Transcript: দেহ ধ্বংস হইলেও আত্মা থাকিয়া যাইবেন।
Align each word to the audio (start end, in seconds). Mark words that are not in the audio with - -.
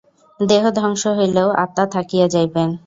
দেহ 0.39 0.63
ধ্বংস 0.75 1.03
হইলেও 1.17 1.49
আত্মা 1.63 1.83
থাকিয়া 1.95 2.27
যাইবেন। 2.27 2.69